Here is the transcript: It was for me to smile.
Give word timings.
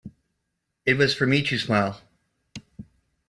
It 0.83 0.95
was 0.97 1.13
for 1.13 1.27
me 1.27 1.43
to 1.43 1.59
smile. 1.59 2.01